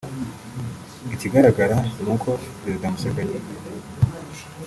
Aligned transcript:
Ikigaragara 1.15 1.77
ni 2.03 2.09
uko 2.13 2.29
Perezida 2.59 2.91
Museveni 2.93 3.37